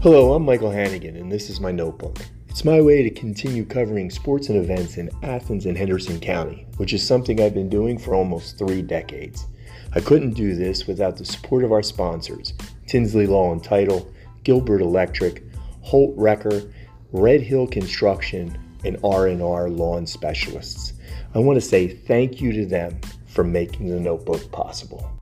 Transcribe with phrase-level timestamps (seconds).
[0.00, 2.18] Hello, I'm Michael Hannigan, and this is my notebook.
[2.48, 6.92] It's my way to continue covering sports and events in Athens and Henderson County, which
[6.92, 9.46] is something I've been doing for almost three decades.
[9.96, 12.54] I couldn't do this without the support of our sponsors
[12.86, 14.08] Tinsley Law and Title,
[14.44, 15.42] Gilbert Electric,
[15.80, 16.62] Holt Wrecker,
[17.10, 20.92] Red Hill Construction, and R&R Lawn Specialists.
[21.34, 25.17] I want to say thank you to them for making the notebook possible.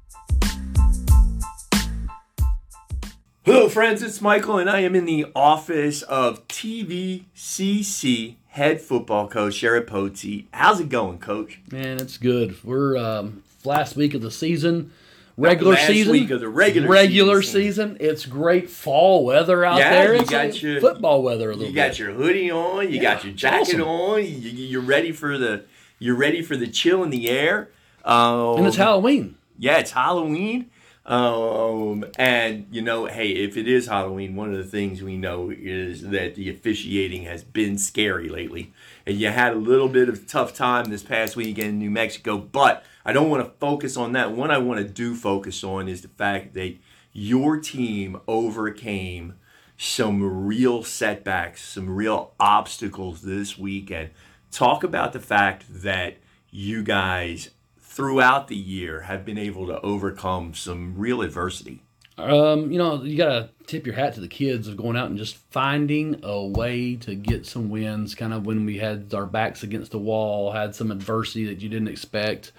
[3.77, 9.87] Friends, it's Michael, and I am in the office of TVCC head football coach Sherard
[9.87, 10.47] Poteete.
[10.55, 11.61] How's it going, coach?
[11.71, 12.57] Man, it's good.
[12.65, 14.93] We're um, last week of the season,
[15.37, 16.11] regular last season.
[16.13, 17.97] week of the regular regular season.
[17.99, 18.09] season.
[18.09, 20.15] It's great fall weather out Yeah, there.
[20.15, 21.69] you It's got like your- football weather a little bit.
[21.69, 21.89] You bit.
[21.91, 23.83] got your hoodie on, you got your jacket awesome.
[23.83, 25.65] on, you, you're ready for the
[25.99, 27.69] you're ready for the chill in the air.
[28.07, 29.35] Um, and it's Halloween.
[29.59, 30.71] Yeah, it's Halloween.
[31.07, 35.51] Um, and you know, hey, if it is Halloween, one of the things we know
[35.51, 38.73] is that the officiating has been scary lately.
[39.07, 42.37] And you had a little bit of tough time this past weekend in New Mexico,
[42.39, 44.33] but I don't want to focus on that.
[44.33, 46.75] What I want to do focus on is the fact that
[47.13, 49.35] your team overcame
[49.79, 54.11] some real setbacks, some real obstacles this weekend.
[54.51, 56.17] Talk about the fact that
[56.51, 57.51] you guys
[57.97, 61.83] throughout the year have been able to overcome some real adversity.
[62.19, 65.17] Um, you know, you gotta tip your hat to the kids of going out and
[65.17, 68.15] just finding a way to get some wins.
[68.15, 71.71] Kind of when we had our backs against the wall, had some adversity that you
[71.71, 72.53] didn't expect.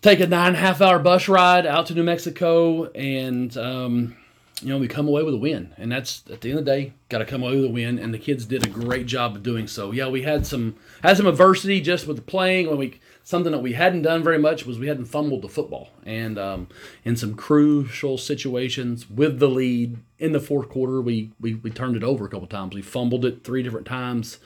[0.00, 4.16] Take a nine and a half hour bus ride out to New Mexico, and um,
[4.62, 5.74] you know we come away with a win.
[5.76, 7.98] And that's at the end of the day, got to come away with a win.
[7.98, 9.92] And the kids did a great job of doing so.
[9.92, 13.58] Yeah, we had some had some adversity just with the playing when we something that
[13.58, 16.68] we hadn't done very much was we hadn't fumbled the football and um,
[17.04, 21.96] in some crucial situations with the lead in the fourth quarter we, we we turned
[21.96, 24.38] it over a couple times we fumbled it three different times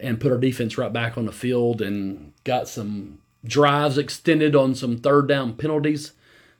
[0.00, 4.74] and put our defense right back on the field and got some drives extended on
[4.74, 6.10] some third down penalties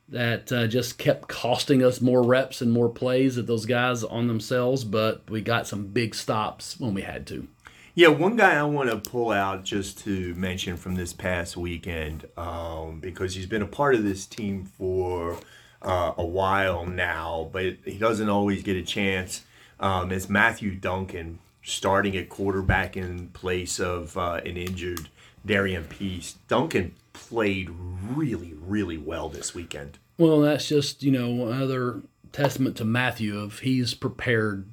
[0.08, 4.26] that uh, just kept costing us more reps and more plays at those guys on
[4.26, 7.46] themselves but we got some big stops when we had to
[7.94, 12.26] Yeah, one guy I want to pull out just to mention from this past weekend
[12.36, 15.38] um, because he's been a part of this team for
[15.82, 19.44] uh, a while now, but he doesn't always get a chance.
[19.80, 25.08] Um, is Matthew Duncan starting at quarterback in place of uh, an injured
[25.44, 26.37] Darian Peace?
[26.49, 29.99] Duncan played really, really well this weekend.
[30.16, 34.69] Well, that's just you know another testament to Matthew of he's prepared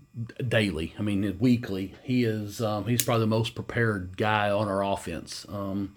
[0.47, 0.93] daily.
[0.97, 1.95] I mean, weekly.
[2.03, 5.45] He is um, he's probably the most prepared guy on our offense.
[5.49, 5.95] Um,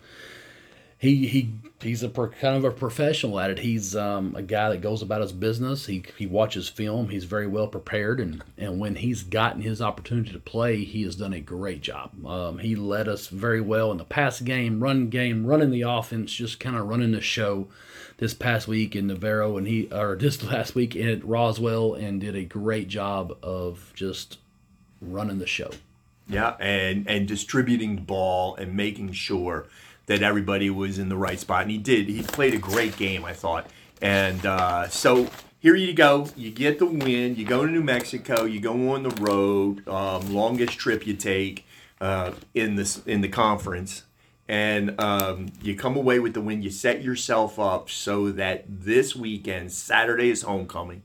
[0.99, 3.61] he he he's a pro, kind of a professional at it.
[3.61, 5.87] He's um, a guy that goes about his business.
[5.87, 7.09] He he watches film.
[7.09, 11.15] He's very well prepared, and and when he's gotten his opportunity to play, he has
[11.15, 12.27] done a great job.
[12.27, 16.33] Um, he led us very well in the pass game, run game, running the offense,
[16.33, 17.69] just kind of running the show.
[18.17, 22.35] This past week in Navarro, and he or this last week at Roswell, and did
[22.35, 24.39] a great job of just
[25.01, 25.71] running the show.
[26.29, 29.69] Yeah, and and distributing the ball and making sure
[30.09, 32.09] that everybody was in the right spot, and he did.
[32.09, 33.71] He played a great game, I thought.
[34.03, 35.31] And uh, so
[35.61, 36.29] here you go.
[36.37, 37.37] You get the win.
[37.37, 38.45] You go to New Mexico.
[38.45, 39.87] You go on the road.
[39.89, 41.65] Um, longest trip you take
[42.01, 44.03] uh, in this in the conference,
[44.49, 46.63] and um, you come away with the win.
[46.63, 51.03] You set yourself up so that this weekend, Saturday is homecoming.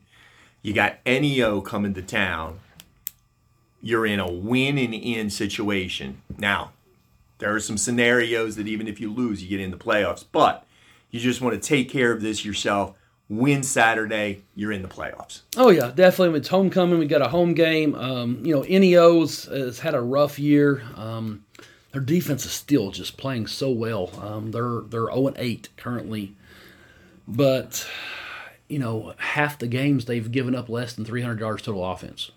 [0.61, 2.59] You got NEO coming to town
[3.83, 6.21] you're in a win and in situation.
[6.37, 6.71] Now,
[7.39, 10.65] there are some scenarios that even if you lose, you get in the playoffs, but
[11.11, 12.95] you just want to take care of this yourself.
[13.29, 15.41] Win Saturday, you're in the playoffs.
[15.55, 16.37] Oh yeah, definitely.
[16.37, 16.99] It's homecoming.
[16.99, 17.95] We got a home game.
[17.95, 20.83] Um, you know, NEO's has had a rough year.
[20.95, 21.45] Um,
[21.93, 24.11] their defense is still just playing so well.
[24.21, 26.35] Um, they're they're zero and eight currently,
[27.27, 27.87] but
[28.67, 32.31] you know, half the games they've given up less than 300 yards total offense.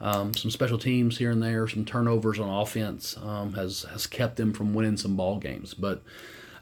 [0.00, 4.36] Um, some special teams here and there, some turnovers on offense um, has has kept
[4.36, 5.74] them from winning some ball games.
[5.74, 6.02] But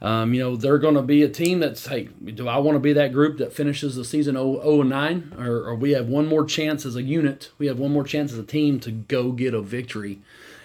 [0.02, 2.04] um, you know they're going to be a team that's hey,
[2.34, 5.34] do I want to be that group that finishes the season 0, 0 and 9,
[5.38, 8.32] or, or we have one more chance as a unit, we have one more chance
[8.32, 10.20] as a team to go get a victory.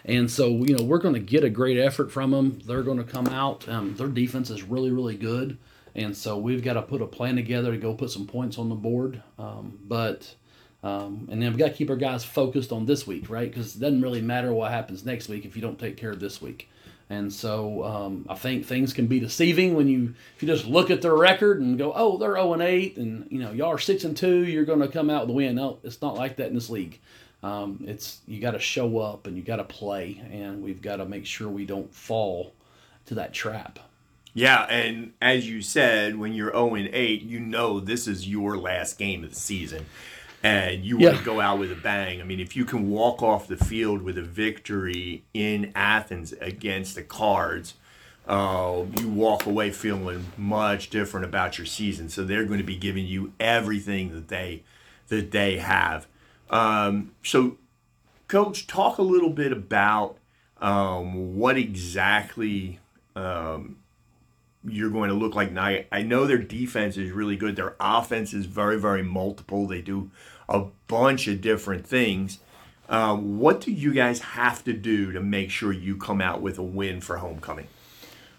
[0.06, 2.60] And so you know we're going to get a great effort from them.
[2.66, 3.70] They're going to come out.
[3.70, 5.60] Um, their defense is really really good,
[5.94, 8.70] and so we've got to put a plan together to go put some points on
[8.70, 9.22] the board.
[9.38, 10.36] Um, but
[10.84, 13.50] um, and then we got to keep our guys focused on this week, right?
[13.50, 16.20] Because it doesn't really matter what happens next week if you don't take care of
[16.20, 16.70] this week.
[17.10, 20.90] And so um, I think things can be deceiving when you if you just look
[20.90, 23.80] at their record and go, oh, they're 0 and 8, and you know y'all are
[23.80, 25.56] 6 and 2, you're going to come out with a win.
[25.56, 27.00] No, it's not like that in this league.
[27.44, 30.98] Um, it's you got to show up and you got to play, and we've got
[30.98, 32.54] to make sure we don't fall
[33.06, 33.80] to that trap.
[34.34, 38.58] Yeah, and as you said, when you're 0 and 8, you know this is your
[38.58, 39.86] last game of the season.
[40.44, 42.20] And you want to go out with a bang.
[42.20, 46.96] I mean, if you can walk off the field with a victory in Athens against
[46.96, 47.76] the Cards,
[48.28, 52.10] uh, you walk away feeling much different about your season.
[52.10, 54.64] So they're going to be giving you everything that they
[55.08, 56.08] that they have.
[56.50, 57.58] Um, so,
[58.28, 60.18] Coach, talk a little bit about
[60.62, 62.80] um, what exactly
[64.66, 65.52] you're going to look like.
[65.52, 67.56] Now, I know their defense is really good.
[67.56, 69.68] Their offense is very, very multiple.
[69.68, 70.12] They do
[70.54, 72.40] a bunch of different things.
[72.88, 76.58] Uh, what do you guys have to do to make sure you come out with
[76.58, 77.68] a win for homecoming?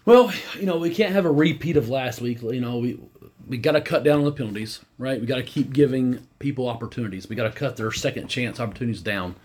[0.05, 2.41] Well, you know, we can't have a repeat of last week.
[2.41, 2.99] You know, we
[3.47, 5.19] we got to cut down on the penalties, right?
[5.19, 7.27] We got to keep giving people opportunities.
[7.27, 9.35] We got to cut their second chance opportunities down.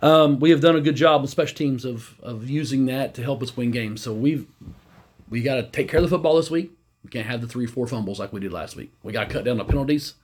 [0.00, 3.22] Um, we have done a good job with special teams of of using that to
[3.22, 4.02] help us win games.
[4.02, 4.46] So we've
[5.28, 6.70] we got to take care of the football this week.
[7.02, 8.92] We can't have the three, four fumbles like we did last week.
[9.02, 10.14] We got to cut down the penalties,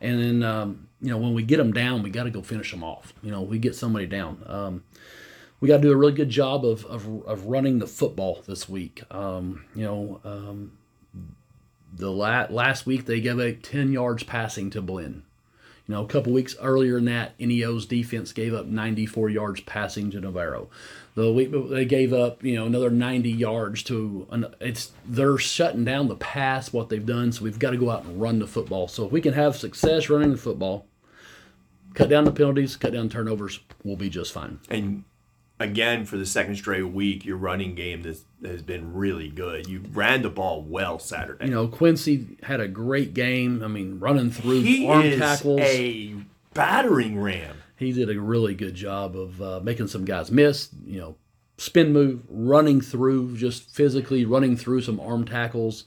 [0.00, 2.70] and then um, you know when we get them down, we got to go finish
[2.70, 3.12] them off.
[3.22, 4.42] You know, we get somebody down.
[4.46, 4.84] Um,
[5.60, 8.68] we got to do a really good job of, of, of running the football this
[8.68, 9.02] week.
[9.10, 10.78] Um, you know, um,
[11.92, 15.24] the la- last week they gave up 10 yards passing to Blinn.
[15.88, 20.10] You know, a couple weeks earlier than that, NEO's defense gave up 94 yards passing
[20.10, 20.68] to Navarro.
[21.14, 24.26] The week they gave up, you know, another 90 yards to.
[24.30, 26.74] An, it's they're shutting down the pass.
[26.74, 28.86] What they've done, so we've got to go out and run the football.
[28.86, 30.86] So if we can have success running the football,
[31.94, 34.60] cut down the penalties, cut down turnovers, we'll be just fine.
[34.68, 35.04] And
[35.60, 39.66] again, for the second straight week, your running game has, has been really good.
[39.66, 41.46] You ran the ball well Saturday.
[41.46, 43.62] You know, Quincy had a great game.
[43.62, 45.60] I mean, running through he arm is tackles.
[45.60, 46.14] a
[46.54, 47.56] battering ram.
[47.76, 50.68] he did a really good job of uh, making some guys miss.
[50.86, 51.16] You know,
[51.56, 55.84] spin move, running through, just physically running through some arm tackles.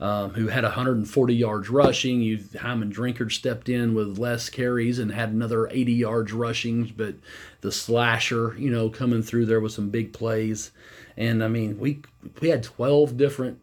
[0.00, 2.22] Um, who had 140 yards rushing.
[2.22, 6.94] You Hymond Drinkard stepped in with less carries and had another 80 yards rushing.
[6.96, 7.16] But
[7.60, 10.70] the slasher, you know, coming through there with some big plays.
[11.18, 12.00] And I mean, we
[12.40, 13.58] we had 12 different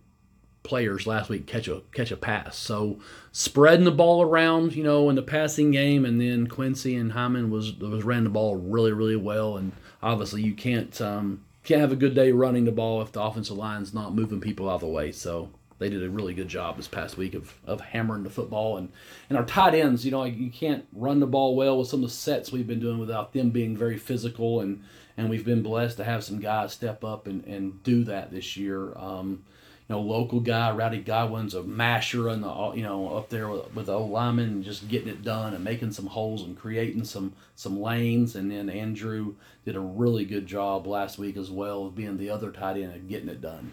[0.67, 2.57] players last week catch a catch a pass.
[2.57, 2.99] So
[3.31, 7.49] spreading the ball around, you know, in the passing game, and then Quincy and Hymond
[7.49, 9.57] was was ran the ball really really well.
[9.57, 9.71] And
[10.03, 13.57] obviously, you can't um, can't have a good day running the ball if the offensive
[13.57, 15.11] line's not moving people out of the way.
[15.11, 15.49] So
[15.79, 18.91] they did a really good job this past week of, of hammering the football and
[19.29, 20.05] and our tight ends.
[20.05, 22.79] You know, you can't run the ball well with some of the sets we've been
[22.79, 24.83] doing without them being very physical and.
[25.19, 28.55] And we've been blessed to have some guys step up and, and do that this
[28.55, 28.95] year.
[28.95, 29.43] Um,
[29.87, 33.73] you know, local guy, Rowdy Godwin's a masher and the you know up there with,
[33.73, 37.33] with the old lineman just getting it done and making some holes and creating some
[37.55, 38.35] some lanes.
[38.35, 42.29] And then Andrew did a really good job last week as well of being the
[42.29, 43.71] other tight end and getting it done.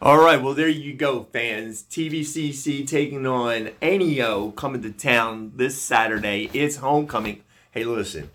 [0.00, 1.82] All right, well there you go, fans.
[1.82, 6.48] TVCC taking on NEO coming to town this Saturday.
[6.54, 7.42] It's homecoming.
[7.72, 8.30] Hey, listen,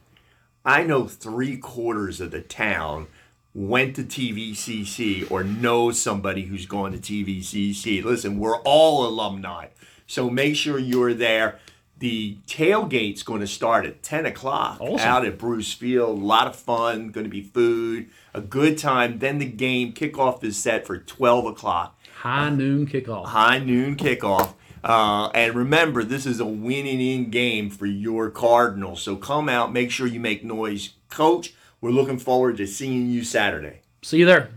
[0.66, 3.08] I know three quarters of the town
[3.56, 8.04] went to TVCC or knows somebody who's going to TVCC.
[8.04, 9.68] Listen, we're all alumni,
[10.06, 11.60] so make sure you're there.
[12.00, 15.08] The tailgate's going to start at 10 o'clock Awesome.
[15.08, 16.20] out at Bruce Field.
[16.20, 19.20] A lot of fun, going to be food, a good time.
[19.20, 23.26] Then the game kickoff is set for 12 o'clock High noon kickoff.
[23.28, 24.54] high noon kickoff.
[24.84, 29.02] Uh, and remember, this is a winning in game for your Cardinals.
[29.02, 30.90] So come out, make sure you make noise.
[31.10, 33.80] Coach, we're looking forward to seeing you Saturday.
[34.02, 34.50] See you there.